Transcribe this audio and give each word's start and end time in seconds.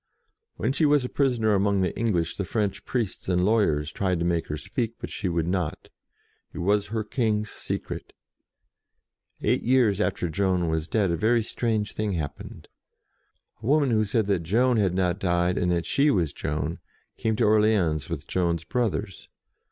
When 0.55 0.71
she 0.73 0.87
was 0.87 1.05
a 1.05 1.09
prisoner 1.09 1.53
among 1.53 1.81
the 1.81 1.95
English, 1.95 2.35
the 2.37 2.43
French 2.43 2.85
priests 2.85 3.29
and 3.29 3.45
lawyers 3.45 3.91
tried 3.91 4.17
to 4.17 4.25
make 4.25 4.47
her 4.47 4.57
speak, 4.57 4.95
but 4.99 5.11
she 5.11 5.29
would 5.29 5.45
not. 5.47 5.89
It 6.53 6.57
was 6.57 6.87
her 6.87 7.03
King's 7.03 7.51
secret. 7.51 8.11
Eight 9.43 9.61
years 9.61 10.01
after 10.01 10.27
Joan 10.27 10.69
was 10.69 10.87
dead, 10.87 11.11
a 11.11 11.15
very 11.15 11.43
30 11.43 11.43
JOAN 11.43 11.43
OF 11.43 11.43
ARC 11.43 11.49
strange 11.51 11.93
thing 11.93 12.11
happened. 12.13 12.67
A 13.61 13.65
woman 13.67 13.91
who 13.91 14.03
said 14.03 14.25
that 14.25 14.41
Joan 14.41 14.77
had 14.77 14.95
not 14.95 15.19
died, 15.19 15.59
and 15.59 15.71
that 15.71 15.85
she 15.85 16.09
was 16.09 16.33
Joan, 16.33 16.79
came 17.15 17.35
to 17.35 17.45
Orleans 17.45 18.09
with 18.09 18.25
Joan's 18.25 18.63
brothers. 18.63 19.29